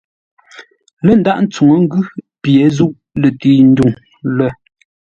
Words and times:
Lə́ 1.05 1.15
ndághʼ 1.19 1.41
tsuŋə́ 1.51 1.79
ngʉ́ 1.83 2.03
pye 2.41 2.63
zûʼ 2.75 2.93
lətəi 3.21 3.61
ndwuŋ 3.69 3.91
lə́. 4.37 4.49